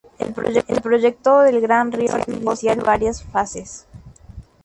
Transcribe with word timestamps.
El 0.73 0.81
proyecto 0.81 1.41
del 1.41 1.61
Gran 1.61 1.91
Río 1.91 2.11
Artificial 2.13 2.43
posee 2.43 2.73
varias 2.75 3.21
fases. 3.23 3.85